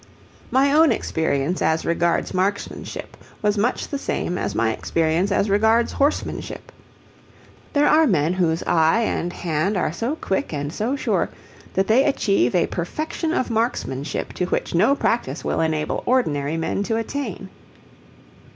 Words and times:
My 0.49 0.73
own 0.73 0.91
experience 0.91 1.61
as 1.61 1.85
regards 1.85 2.33
marksmanship 2.33 3.15
was 3.43 3.55
much 3.55 3.89
the 3.89 3.99
same 3.99 4.35
as 4.35 4.55
my 4.55 4.71
experience 4.73 5.31
as 5.31 5.47
regards 5.47 5.91
horsemanship. 5.91 6.71
There 7.73 7.87
are 7.87 8.07
men 8.07 8.33
whose 8.33 8.63
eye 8.63 9.01
and 9.01 9.31
hand 9.31 9.77
are 9.77 9.91
so 9.91 10.15
quick 10.15 10.51
and 10.53 10.73
so 10.73 10.95
sure 10.95 11.29
that 11.75 11.85
they 11.85 12.03
achieve 12.03 12.55
a 12.55 12.65
perfection 12.65 13.31
of 13.31 13.51
marksmanship 13.51 14.33
to 14.33 14.45
which 14.45 14.73
no 14.73 14.95
practice 14.95 15.43
will 15.45 15.61
enable 15.61 16.01
ordinary 16.07 16.57
men 16.57 16.81
to 16.85 16.97
attain. 16.97 17.49